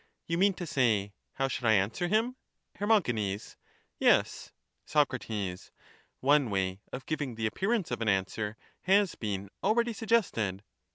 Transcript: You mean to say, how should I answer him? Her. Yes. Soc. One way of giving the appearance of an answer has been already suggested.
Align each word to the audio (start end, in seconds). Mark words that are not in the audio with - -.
You 0.25 0.39
mean 0.39 0.55
to 0.55 0.65
say, 0.65 1.13
how 1.33 1.47
should 1.47 1.65
I 1.65 1.73
answer 1.73 2.07
him? 2.07 2.35
Her. 2.77 2.87
Yes. 3.99 4.51
Soc. 4.83 5.15
One 6.21 6.49
way 6.49 6.79
of 6.91 7.05
giving 7.05 7.35
the 7.35 7.45
appearance 7.45 7.91
of 7.91 8.01
an 8.01 8.09
answer 8.09 8.57
has 8.85 9.13
been 9.13 9.51
already 9.63 9.93
suggested. 9.93 10.63